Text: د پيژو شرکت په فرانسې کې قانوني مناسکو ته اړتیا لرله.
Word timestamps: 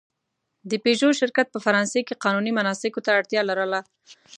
د 0.69 0.71
پيژو 0.83 1.09
شرکت 1.19 1.47
په 1.51 1.59
فرانسې 1.65 1.99
کې 2.07 2.19
قانوني 2.23 2.51
مناسکو 2.59 3.03
ته 3.05 3.09
اړتیا 3.17 3.41
لرله. 3.49 3.79